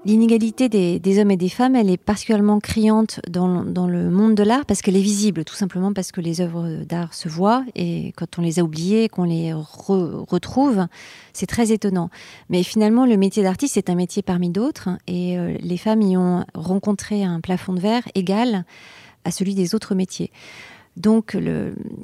[0.06, 4.66] L'inégalité des, hommes et des femmes, elle est particulièrement criante dans, le monde de l'art
[4.66, 8.38] parce qu'elle est visible, tout simplement parce que les œuvres d'art se voient et quand
[8.38, 10.88] on les a oubliées, qu'on les retrouve,
[11.32, 12.10] c'est très étonnant.
[12.50, 16.18] Mais finalement, le métier d'artiste est un métier parmi d'autres et euh, les femmes y
[16.18, 18.66] ont rencontré un plafond de verre égal
[19.24, 20.32] à celui des autres métiers.
[20.96, 21.36] Donc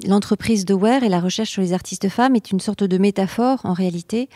[0.06, 3.60] l'entreprise de Ware et la recherche sur les artistes femmes est une sorte de métaphore
[3.64, 4.28] en réalité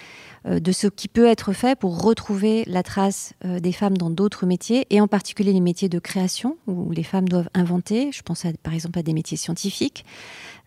[0.47, 4.11] euh, de ce qui peut être fait pour retrouver la trace euh, des femmes dans
[4.11, 8.11] d'autres métiers et en particulier les métiers de création où les femmes doivent inventer.
[8.13, 10.05] Je pense par exemple à des métiers scientifiques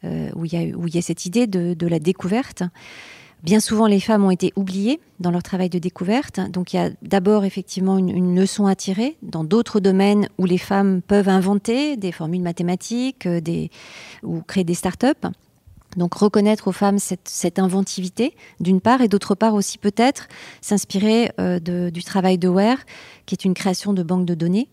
[0.03, 2.63] euh, où, il y a, cette idée de la découverte.
[3.47, 6.41] Bien souvent, les femmes ont été oubliées dans leur travail de découverte.
[6.51, 10.57] Donc, il y a d'abord effectivement une, leçon à tirer dans d'autres domaines où les
[10.57, 13.39] femmes peuvent inventer des formules mathématiques euh,
[14.21, 15.27] ou créer des start-up.
[15.95, 20.27] Donc, reconnaître aux femmes cette, inventivité, d'une part, et d'autre part aussi peut-être
[20.59, 22.79] s'inspirer euh, du travail de Ware,
[23.25, 24.67] qui est une création de banque de données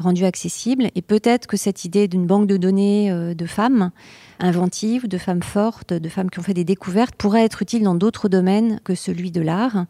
[0.00, 0.88] rendue accessible.
[0.94, 3.90] Et peut-être que cette idée d'une banque de données euh, de femmes
[4.38, 7.94] inventives, de femmes fortes, de femmes qui ont fait des découvertes, pourrait être utile dans
[7.94, 9.86] d'autres domaines que celui de l'art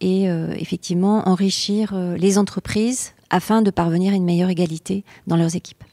[0.00, 5.36] et euh, effectivement enrichir euh, les entreprises afin de parvenir à une meilleure égalité dans
[5.36, 5.84] leurs équipes.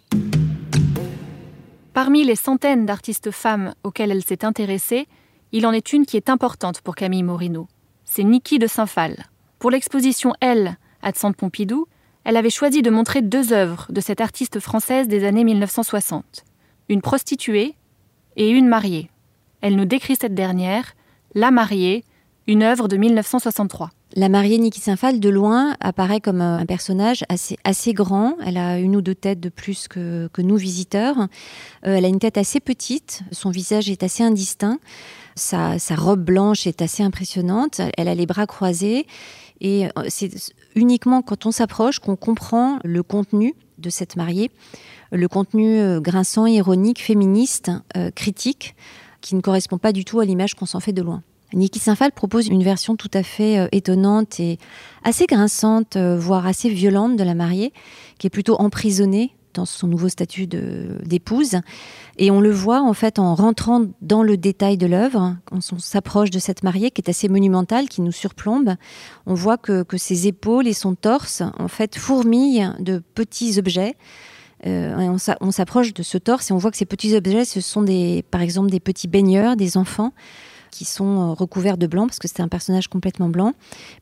[1.93, 5.07] Parmi les centaines d'artistes femmes auxquelles elle s'est intéressée,
[5.51, 7.67] il en est une qui est importante pour Camille Morino.
[8.03, 9.25] C'est Niki de Saint-Phal.
[9.59, 11.87] Pour l'exposition Elle à Centre Pompidou,
[12.25, 16.43] elle avait choisi de montrer deux œuvres de cette artiste française des années 1960.
[16.89, 17.75] Une prostituée
[18.35, 19.09] et une mariée.
[19.61, 20.95] Elle nous décrit cette dernière,
[21.35, 22.03] la mariée,
[22.47, 23.91] une œuvre de 1963.
[24.15, 28.37] La mariée Niki Saint-Phal, de loin, apparaît comme un personnage assez, assez grand.
[28.45, 31.19] Elle a une ou deux têtes de plus que, que nous, visiteurs.
[31.85, 33.23] Euh, elle a une tête assez petite.
[33.31, 34.79] Son visage est assez indistinct.
[35.35, 37.81] Sa, sa, robe blanche est assez impressionnante.
[37.97, 39.05] Elle a les bras croisés.
[39.61, 40.31] Et euh, c'est
[40.75, 44.51] uniquement quand on s'approche qu'on comprend le contenu de cette mariée,
[45.11, 47.71] le contenu euh, grinçant, ironique, féministe,
[48.15, 48.75] critique,
[49.21, 51.23] qui ne correspond pas du tout à l'image qu'on s'en fait de loin.
[51.53, 54.59] Niki Saint-Phal propose une version tout à fait euh, étonnante et
[55.03, 57.71] assez grinçante, euh, voire assez violente de la mariée,
[58.19, 61.55] qui est plutôt emprisonnée dans son nouveau statut d'épouse.
[62.17, 65.79] Et on le voit en fait en rentrant dans le détail de l'œuvre, quand on
[65.79, 68.75] s'approche de cette mariée qui est assez monumentale, qui nous surplombe,
[69.25, 73.95] on voit que, ses épaules et son torse en fait fourmillent de petits objets.
[74.65, 77.81] Euh, on s'approche de ce torse et on voit que ces petits objets, ce sont
[77.81, 80.11] des, par exemple des petits baigneurs, des enfants
[80.75, 83.53] qui sont euh, recouverts de blanc parce que c'est un personnage complètement blanc.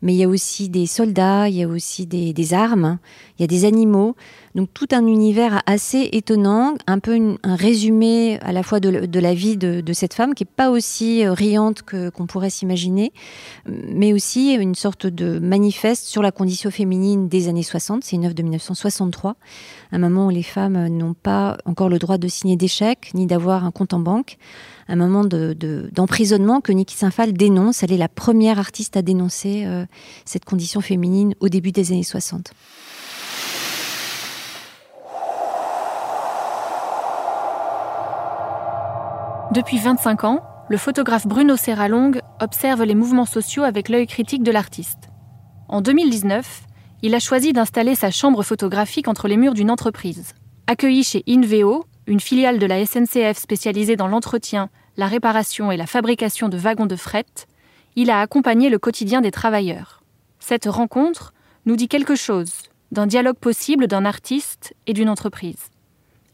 [0.02, 2.98] Mais il y a aussi des soldats, il y a aussi des, armes,
[3.38, 4.16] il y a des animaux.
[4.56, 9.34] Donc tout un univers assez étonnant, un peu un résumé à la fois de, la
[9.34, 13.14] vie de, cette femme qui est pas aussi euh, riante que qu'on pourrait s'imaginer,
[13.68, 18.04] mais aussi une sorte de manifeste sur la condition féminine des années 60.
[18.04, 19.36] C'est une œuvre de 1963,
[19.92, 23.66] un moment où les femmes n'ont pas encore le droit de signer chèques ni d'avoir
[23.66, 24.38] un compte en banque
[24.88, 27.84] un moment d'emprisonnement que Niki Saint-Phal dénonce.
[27.84, 29.86] Elle est la première artiste à dénoncer euh,
[30.26, 32.52] cette condition féminine au début des années 60.
[39.54, 44.52] Depuis 25 ans, le photographe Bruno Serralong observe les mouvements sociaux avec l'œil critique de
[44.52, 45.10] l'artiste.
[45.68, 46.64] En 2019,
[47.04, 50.34] il a choisi d'installer sa chambre photographique entre les murs d'une entreprise.
[50.66, 55.88] Accueilli chez Inveo, une filiale de la SNCF spécialisée dans l'entretien, la réparation et la
[55.88, 57.26] fabrication de wagons de fret,
[57.96, 60.04] il a accompagné le quotidien des travailleurs.
[60.40, 61.34] Cette rencontre
[61.66, 62.54] nous dit quelque chose
[62.92, 65.70] d'un dialogue possible d'un artiste et d'une entreprise.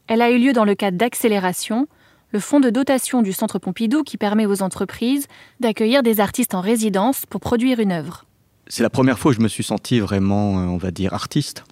[0.08, 1.88] Elle a eu lieu dans le cadre d'Accélération,
[2.32, 5.28] le fonds de dotation du Centre Pompidou qui permet aux entreprises
[5.60, 8.26] d'accueillir des artistes en résidence pour produire une œuvre.
[8.68, 11.64] C'est la première fois que je me suis senti vraiment, euh, on va dire, artiste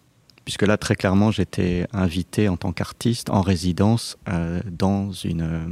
[0.47, 5.65] puisque là, très clairement, j'étais invité en tant qu'artiste en résidence euh, dans une, euh,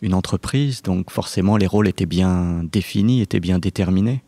[0.00, 0.80] une entreprise.
[0.80, 4.22] Donc forcément, les rôles étaient bien définis, étaient bien déterminés.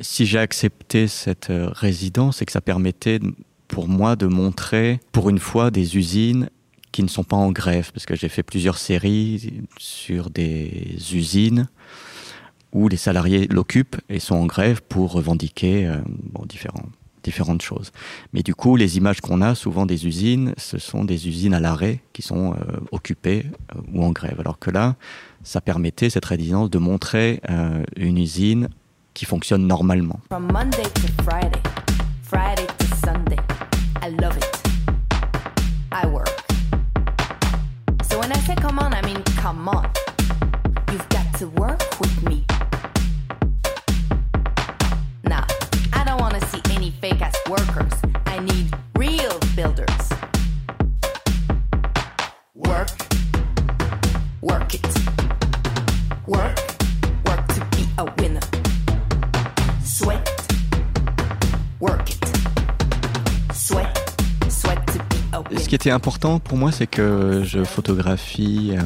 [0.00, 3.20] Si j'ai accepté cette euh, résidence, c'est que ça permettait
[3.68, 6.48] pour moi de montrer, pour une fois, des usines
[6.90, 11.68] qui ne sont pas en grève, parce que j'ai fait plusieurs séries sur des usines
[12.72, 15.92] où les salariés l'occupent et sont en grève pour revendiquer
[16.48, 16.88] différents
[17.24, 17.90] différentes choses.
[18.32, 21.60] Mais du coup, les images qu'on a souvent des usines, ce sont des usines à
[21.60, 22.56] l'arrêt qui sont euh,
[22.92, 24.38] occupées euh, ou en grève.
[24.38, 24.94] Alors que là,
[25.42, 28.68] ça permettait, cette résidence, de montrer euh, une usine
[29.14, 30.20] qui fonctionne normalement.
[38.10, 39.86] So when I say come on, I mean come on.
[40.92, 42.44] You've got to work with me.
[47.54, 47.94] Workers.
[48.26, 48.66] I need
[48.98, 50.04] real builders.
[52.54, 52.90] Work,
[54.42, 54.86] work it.
[56.26, 56.58] Work,
[57.26, 58.46] work to be a winner.
[59.84, 60.26] Sweat,
[61.78, 62.24] work it.
[63.52, 63.94] Sweat,
[64.48, 65.60] sweat to be a winner.
[65.62, 68.74] Ce qui était important pour moi, c'est que je photographie.
[68.76, 68.82] Euh,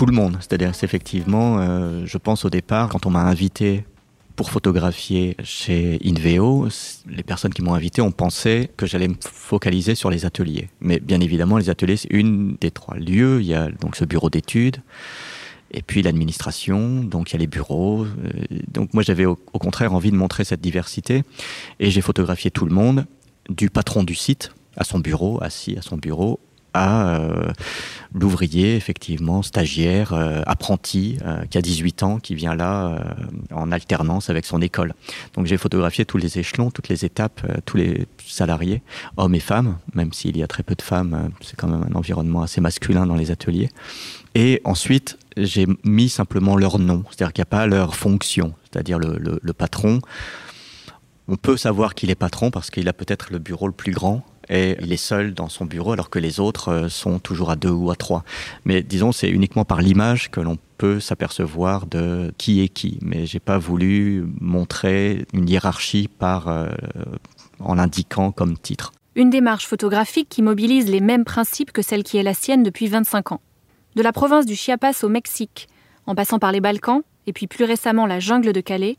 [0.00, 0.38] tout le monde.
[0.40, 3.84] C'est-à-dire, c'est effectivement, euh, je pense au départ, quand on m'a invité
[4.40, 6.66] pour photographier chez Inveo,
[7.06, 10.70] les personnes qui m'ont invité ont pensé que j'allais me focaliser sur les ateliers.
[10.80, 13.42] Mais bien évidemment, les ateliers, c'est une des trois lieux.
[13.42, 14.78] Il y a donc ce bureau d'études,
[15.72, 18.06] et puis l'administration, donc il y a les bureaux.
[18.06, 18.30] Euh,
[18.72, 21.22] donc moi, j'avais au, contraire envie de montrer cette diversité,
[21.78, 23.04] et j'ai photographié tout le monde,
[23.50, 26.40] du patron du site à son bureau, assis à son bureau,
[26.74, 27.50] à euh,
[28.14, 33.14] l'ouvrier, effectivement, stagiaire, euh, apprenti, euh, qui a 18 ans, qui vient là
[33.52, 34.94] en alternance avec son école.
[35.34, 38.82] Donc j'ai photographié tous les échelons, toutes les étapes, tous les salariés,
[39.16, 41.94] hommes et femmes, même s'il y a très peu de femmes, c'est quand même un
[41.96, 43.70] environnement assez masculin dans les ateliers.
[44.34, 48.98] Et ensuite, j'ai mis simplement leur nom, c'est-à-dire qu'il n'y a pas leur fonction, c'est-à-dire
[48.98, 50.00] le, le patron.
[51.28, 54.24] On peut savoir qu'il est patron parce qu'il a peut-être le bureau le plus grand,
[54.50, 57.56] et il est seul dans son bureau alors que les autres euh, sont toujours à
[57.56, 58.24] deux ou à trois.
[58.64, 62.98] Mais disons, c'est uniquement par l'image que l'on peut s'apercevoir de qui est qui.
[63.00, 66.68] Mais j'ai pas voulu montrer une hiérarchie par, euh,
[67.60, 68.92] en l'indiquant comme titre.
[69.14, 72.88] Une démarche photographique qui mobilise les mêmes principes que celle qui est la sienne depuis
[72.88, 73.40] 25 ans.
[73.94, 75.68] De la province du Chiapas au Mexique,
[76.06, 78.96] en passant par les Balkans et puis plus récemment la jungle de Calais,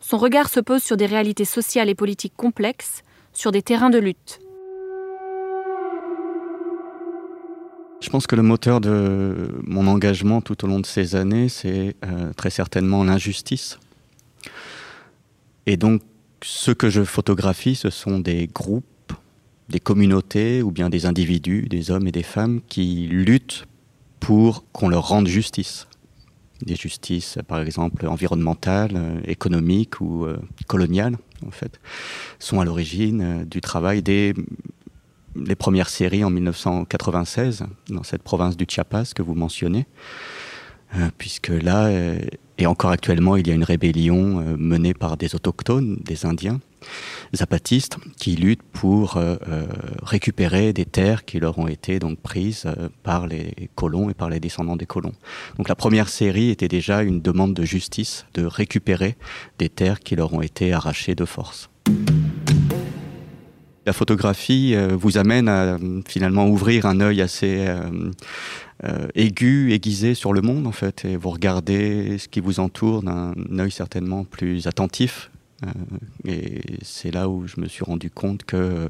[0.00, 3.02] son regard se pose sur des réalités sociales et politiques complexes,
[3.32, 4.40] sur des terrains de lutte.
[8.04, 11.96] Je pense que le moteur de mon engagement tout au long de ces années, c'est
[12.04, 13.78] euh, très certainement l'injustice.
[15.64, 16.02] Et donc,
[16.42, 19.14] ce que je photographie, ce sont des groupes,
[19.70, 23.64] des communautés ou bien des individus, des hommes et des femmes qui luttent
[24.20, 25.86] pour qu'on leur rende justice.
[26.60, 30.36] Des justices, par exemple, environnementales, euh, économiques ou euh,
[30.66, 31.80] coloniales, en fait,
[32.38, 34.34] sont à l'origine du travail des
[35.36, 39.86] les premières séries en 1996 dans cette province du Chiapas que vous mentionnez,
[40.96, 42.18] euh, puisque là, euh,
[42.58, 46.60] et encore actuellement, il y a une rébellion euh, menée par des autochtones, des Indiens,
[47.34, 49.18] zapatistes, qui luttent pour
[50.02, 52.66] récupérer des terres qui leur ont été donc prises
[53.02, 55.14] par les colons et par les descendants des colons.
[55.56, 59.16] Donc la première série était déjà une demande de justice, de récupérer
[59.58, 61.70] des terres qui leur ont été arrachées de force.
[63.86, 70.14] La photographie euh, vous amène à euh, finalement ouvrir un œil assez euh, aigu, aiguisé
[70.14, 74.24] sur le monde en fait, et vous regardez ce qui vous entoure d'un œil certainement
[74.24, 75.30] plus attentif.
[76.26, 78.88] Et c'est là où je me suis rendu compte euh,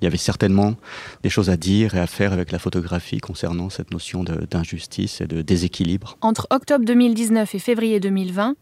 [0.00, 0.74] il y avait certainement
[1.22, 5.26] des choses à dire et à faire avec la photographie concernant cette notion d'injustice et
[5.26, 6.16] de déséquilibre.
[6.20, 8.56] Entre octobre 2019 et février 2020,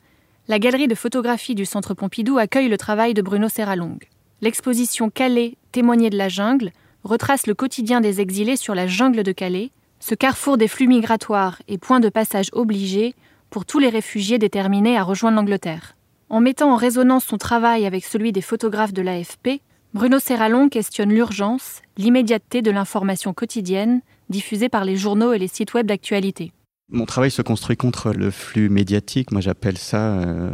[0.49, 3.99] la galerie de photographie du Centre Pompidou accueille le travail de Bruno Serralong.
[4.41, 6.73] L'exposition Calais, témoigner de la jungle,
[7.05, 11.61] retrace le quotidien des exilés sur la jungle de Calais, ce carrefour des flux migratoires
[11.69, 13.15] et point de passage obligé
[13.51, 15.97] pour tous les réfugiés déterminés à rejoindre l'Angleterre.
[16.29, 19.61] En mettant en résonance son travail avec celui des photographes de l'AFP,
[19.93, 25.75] Bruno Serralong questionne l'urgence, l'immédiateté de l'information quotidienne diffusée par les journaux et les sites
[25.75, 26.53] web d'actualité.
[26.93, 29.31] Mon travail se construit contre le flux médiatique.
[29.31, 30.51] Moi, j'appelle ça euh,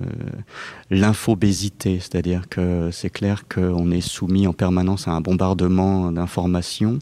[0.91, 6.99] l'infobésité, c'est-à-dire que c'est clair qu'on est soumis en permanence à un bombardement d'informations,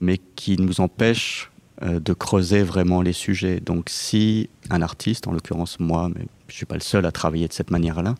[0.00, 1.50] mais qui nous empêche
[1.82, 3.58] euh, de creuser vraiment les sujets.
[3.58, 7.48] Donc, si un artiste, en l'occurrence moi, mais je suis pas le seul à travailler
[7.48, 8.14] de cette manière-là,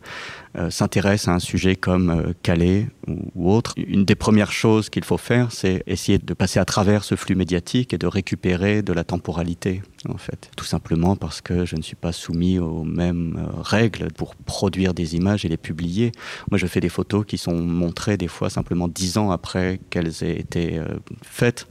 [0.56, 5.04] euh, s'intéresse à un sujet comme euh, Calais ou, autre, une des premières choses qu'il
[5.04, 8.92] faut faire, c'est essayer de passer à travers ce flux médiatique et de récupérer de
[8.92, 10.50] la temporalité, en fait.
[10.56, 14.94] Tout simplement parce que je ne suis pas soumis aux mêmes euh, règles pour produire
[14.94, 16.12] des images et les publier.
[16.50, 20.22] Moi, je fais des photos qui sont montrées des fois simplement dix ans après qu'elles
[20.22, 20.86] aient été euh,
[21.22, 21.66] faites.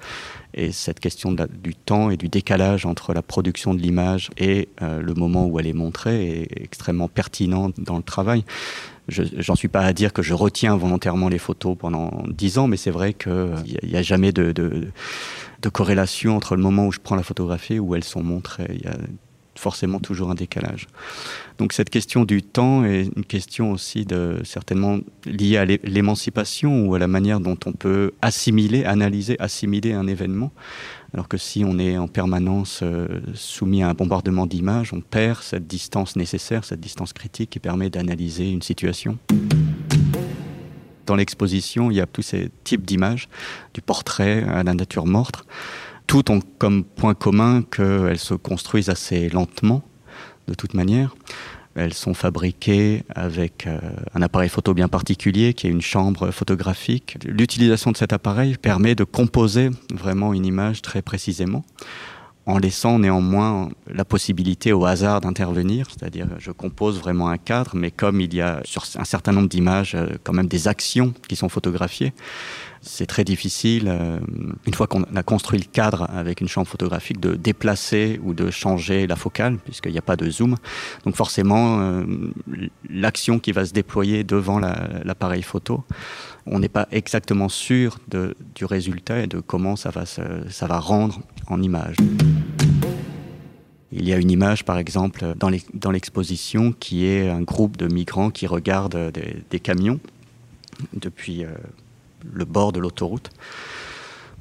[0.53, 5.01] Et cette question du temps et du décalage entre la production de l'image et euh,
[5.01, 8.43] le moment où elle est montrée est extrêmement pertinente dans le travail.
[9.07, 12.67] Je j'en suis pas à dire que je retiens volontairement les photos pendant dix ans,
[12.67, 14.87] mais c'est vrai qu'il n'y a, a jamais de, de,
[15.61, 18.67] de corrélation entre le moment où je prends la photographie et où elles sont montrées.
[18.69, 18.97] Il y a
[19.55, 20.87] forcément toujours un décalage.
[21.57, 26.87] Donc cette question du temps est une question aussi de certainement liée à l'é- l'émancipation
[26.87, 30.51] ou à la manière dont on peut assimiler, analyser, assimiler un événement.
[31.13, 35.41] Alors que si on est en permanence euh, soumis à un bombardement d'images, on perd
[35.41, 39.17] cette distance nécessaire, cette distance critique qui permet d'analyser une situation.
[41.05, 43.27] Dans l'exposition, il y a tous ces types d'images,
[43.73, 45.43] du portrait à la nature morte.
[46.11, 49.81] Toutes ont comme point commun qu'elles se construisent assez lentement,
[50.49, 51.15] de toute manière.
[51.73, 53.79] Elles sont fabriquées avec euh,
[54.13, 57.17] un appareil photo bien particulier qui est une chambre photographique.
[57.23, 61.63] L'utilisation de cet appareil permet de composer vraiment une image très précisément
[62.45, 67.91] en laissant néanmoins la possibilité au hasard d'intervenir, c'est-à-dire je compose vraiment un cadre, mais
[67.91, 71.37] comme il y a sur un certain nombre d'images euh, quand même des actions qui
[71.37, 72.13] sont photographiées,
[72.81, 74.19] c'est très difficile, euh,
[74.65, 78.49] une fois qu'on a construit le cadre avec une chambre photographique, de déplacer ou de
[78.49, 80.55] changer la focale, puisqu'il n'y a pas de zoom.
[81.05, 82.03] Donc forcément, euh,
[82.89, 85.83] l'action qui va se déployer devant la- l'appareil photo,
[86.47, 87.99] on n'est pas exactement sûr
[88.55, 91.97] du résultat et de comment ça va, se, ça va rendre en image.
[93.91, 97.77] Il y a une image, par exemple, dans l'ex- dans l'exposition qui est un groupe
[97.77, 99.99] de migrants qui regardent des, des camions
[100.93, 101.49] depuis euh,
[102.31, 103.29] le bord de l'autoroute.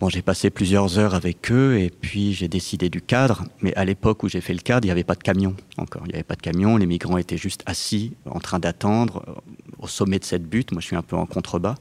[0.00, 3.44] Bon, j'ai passé plusieurs heures avec eux et puis j'ai décidé du cadre.
[3.60, 6.02] Mais à l'époque où j'ai fait le cadre, il n'y avait pas de camion encore.
[6.06, 6.78] Il n'y avait pas de camion.
[6.78, 9.32] Les migrants étaient juste assis, en train d'attendre euh,
[9.78, 10.72] au sommet de cette butte.
[10.72, 11.74] Moi, je suis un peu en contrebas.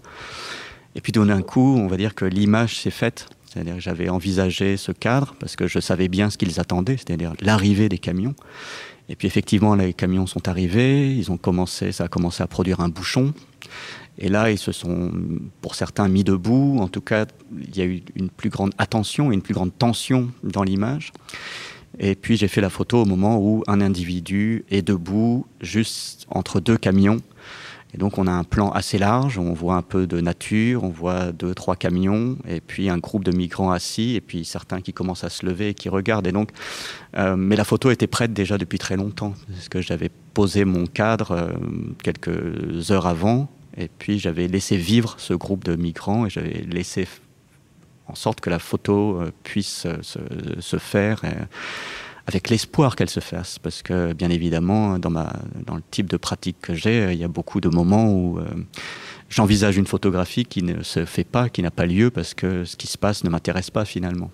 [0.96, 3.28] Et puis d'un coup, on va dire que l'image s'est faite.
[3.46, 7.34] C'est-à-dire que j'avais envisagé ce cadre parce que je savais bien ce qu'ils attendaient, c'est-à-dire
[7.40, 8.36] l'arrivée des camions.
[9.08, 12.82] Et puis effectivement, les camions sont arrivés, ils ont commencé, ça a commencé à produire
[12.82, 13.34] un bouchon.
[14.20, 15.12] Et là, ils se sont,
[15.62, 16.78] pour certains, mis debout.
[16.80, 17.26] En tout cas,
[17.58, 21.12] il y a eu une plus grande attention et une plus grande tension dans l'image.
[21.98, 26.60] Et puis j'ai fait la photo au moment où un individu est debout juste entre
[26.60, 27.18] deux camions.
[27.94, 30.90] Et donc on a un plan assez large, on voit un peu de nature, on
[30.90, 34.94] voit deux, trois camions, et puis un groupe de migrants assis, et puis certains qui
[34.94, 36.28] commencent à se lever et qui regardent.
[36.28, 36.52] Et donc,
[37.18, 40.86] euh, mais la photo était prête déjà depuis très longtemps, parce que j'avais posé mon
[40.86, 41.48] cadre euh,
[42.04, 43.50] quelques heures avant,
[43.80, 47.08] et puis j'avais laissé vivre ce groupe de migrants, et j'avais laissé
[48.08, 50.02] en sorte que la photo euh, puisse euh,
[50.60, 51.30] se, faire euh,
[52.28, 53.60] avec l'espoir qu'elle se fasse.
[53.60, 57.28] Parce que, bien évidemment, dans, dans le type de pratique que j'ai, il y a
[57.28, 58.40] beaucoup de moments où
[59.30, 62.76] j'envisage une photographie qui ne se fait pas, qui n'a pas lieu, parce que ce
[62.76, 64.30] qui se passe ne m'intéresse pas finalement.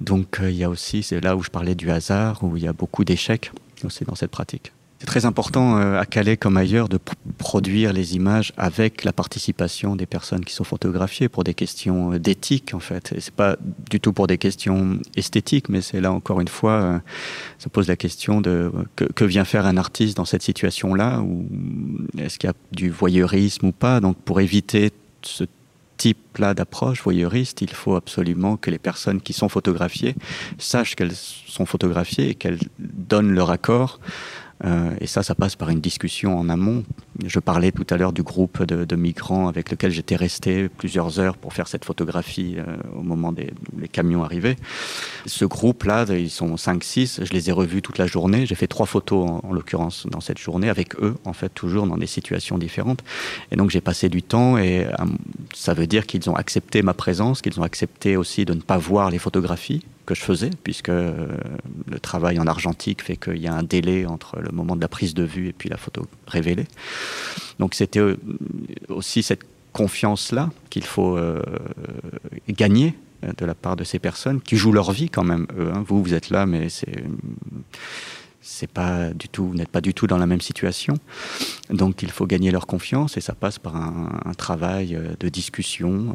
[0.00, 2.68] Donc il y a aussi, c'est là où je parlais du hasard, où il y
[2.68, 3.52] a beaucoup d'échecs
[3.84, 4.72] aussi dans cette pratique.
[5.00, 6.98] C'est très important euh, à Calais comme ailleurs de
[7.38, 12.18] produire les images avec la participation des personnes qui sont photographiées pour des questions euh,
[12.18, 13.12] d'éthique en fait.
[13.14, 13.56] Et c'est pas
[13.88, 16.98] du tout pour des questions esthétiques, mais c'est là encore une fois, euh,
[17.58, 21.46] ça pose la question de que, que, vient faire un artiste dans cette situation-là, ou
[22.18, 24.00] est-ce qu'il y a du voyeurisme ou pas?
[24.00, 24.90] Donc pour éviter
[25.22, 25.44] ce
[25.96, 30.16] type-là d'approche voyeuriste, il faut absolument que les personnes qui sont photographiées
[30.58, 34.00] sachent qu'elles sont photographiées et qu'elles donnent leur accord
[34.64, 36.84] euh, et ça, ça passe par une discussion en amont.
[37.24, 41.36] Je parlais tout à l'heure du groupe de, migrants avec lequel j'étais resté plusieurs heures
[41.36, 44.56] pour faire cette photographie euh, au moment des les camions arrivaient.
[45.26, 48.46] Ce groupe-là, ils sont 5-6, je les ai revus toute la journée.
[48.46, 51.86] J'ai fait trois photos en, en l'occurrence dans cette journée avec eux, en fait, toujours
[51.86, 53.04] dans des situations différentes.
[53.52, 54.90] Et donc j'ai passé du temps et euh,
[55.54, 58.78] ça veut dire qu'ils ont accepté ma présence, qu'ils ont accepté aussi de ne pas
[58.78, 61.36] voir les photographies que je faisais, puisque euh,
[61.86, 64.88] le travail en argentique fait qu'il y a un délai entre le moment de la
[64.88, 66.66] prise de vue et puis la photo révélée.
[67.58, 68.16] Donc c'était euh,
[68.88, 69.42] aussi cette
[69.74, 71.42] confiance-là qu'il faut euh,
[72.48, 75.46] gagner de la part de ces personnes qui jouent leur vie quand même.
[75.58, 75.84] Hein.
[75.86, 77.04] Vous, vous êtes là, mais c'est
[78.40, 80.94] c'est pas du tout, vous n'êtes pas du tout dans la même situation.
[81.68, 86.14] Donc il faut gagner leur confiance et ça passe par un travail de discussion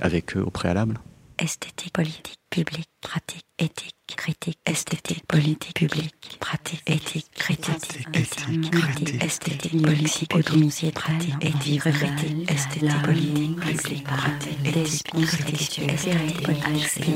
[0.00, 1.00] avec eux au préalable.
[1.38, 7.76] Esthétique, politique, public, pratique, éthique, critique, esthétique, politique, public, pratique, éthique, critique,
[8.14, 16.42] éthique, critique, esthétique, politique, autonomie, pratique, éthique, critique, esthétique, politique, public, pratique, éthique, critique, esthétique,
[16.42, 17.08] politique,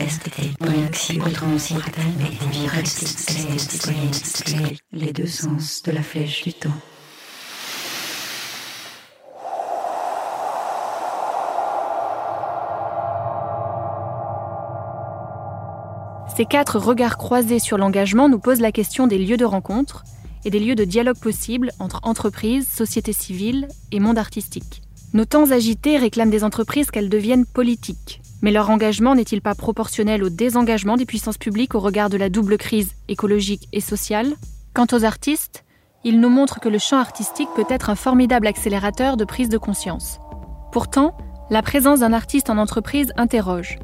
[0.00, 2.74] esthétique, politique, autonomie, pratique, éthique,
[3.28, 6.80] esthétique, politique, les deux sens de la flèche du temps.
[16.34, 20.04] Ces quatre regards croisés sur l'engagement nous posent la question des lieux de rencontre
[20.44, 24.82] et des lieux de dialogue possibles entre entreprises, société civile et monde artistique.
[25.12, 28.20] Nos temps agités réclament des entreprises qu'elles deviennent politiques.
[28.42, 32.28] Mais leur engagement n'est-il pas proportionnel au désengagement des puissances publiques au regard de la
[32.28, 34.34] double crise écologique et sociale?
[34.74, 35.64] Quant aux artistes,
[36.04, 39.58] ils nous montrent que le champ artistique peut être un formidable accélérateur de prise de
[39.58, 40.18] conscience.
[40.70, 41.16] Pourtant,
[41.50, 43.78] la présence d'un artiste en entreprise interroge.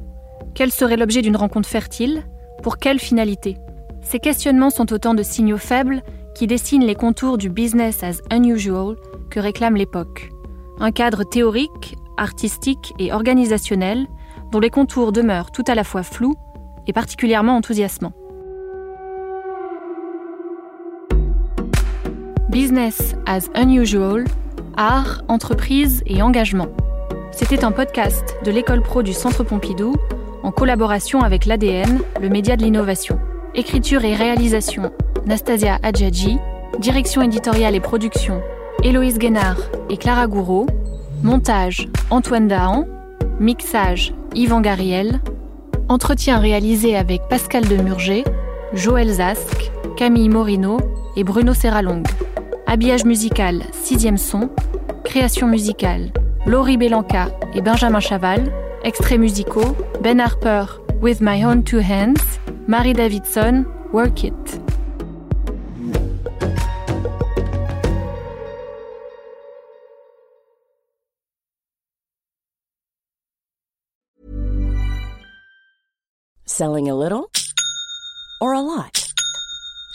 [0.54, 2.24] Quel serait l'objet d'une rencontre fertile?
[2.62, 3.56] Pour quelle finalité?
[4.02, 6.02] Ces questionnements sont autant de signaux faibles
[6.34, 8.96] qui dessinent les contours du business as unusual
[9.30, 10.30] que réclame l'époque.
[10.78, 14.06] Un cadre théorique, artistique et organisationnel
[14.50, 16.34] dont les contours demeurent tout à la fois flous
[16.86, 18.12] et particulièrement enthousiasmants.
[22.48, 24.24] Business as unusual,
[24.76, 26.68] art, entreprise et engagement.
[27.30, 29.94] C'était un podcast de l'école pro du Centre Pompidou
[30.42, 33.18] en collaboration avec l'ADN, le média de l'innovation.
[33.54, 34.92] Écriture et réalisation,
[35.26, 36.38] Nastasia Adjadji.
[36.78, 38.40] Direction éditoriale et production,
[38.82, 39.58] Héloïse Guénard
[39.90, 40.66] et Clara Gouraud.
[41.22, 42.86] Montage, Antoine Dahan.
[43.40, 45.20] Mixage, Yvan Gariel.
[45.88, 48.24] Entretien réalisé avec Pascal Demurger,
[48.72, 50.78] Joël Zask, Camille Morino
[51.16, 52.04] et Bruno Serralong.
[52.66, 54.48] Habillage musical, sixième son.
[55.04, 56.10] Création musicale,
[56.46, 58.50] Laurie Belanca et Benjamin Chaval.
[58.84, 60.66] Extraits musicaux, Ben Harper,
[61.00, 62.20] With My Own Two Hands,
[62.66, 64.34] Marie Davidson, Work It.
[76.44, 77.30] Selling a little
[78.40, 79.01] or a lot?